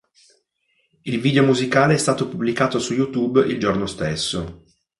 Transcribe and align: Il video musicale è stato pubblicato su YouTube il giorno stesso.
Il 1.05 1.19
video 1.21 1.43
musicale 1.45 1.93
è 1.93 1.97
stato 1.97 2.27
pubblicato 2.27 2.79
su 2.79 2.93
YouTube 2.95 3.41
il 3.45 3.59
giorno 3.59 3.85
stesso. 3.85 4.63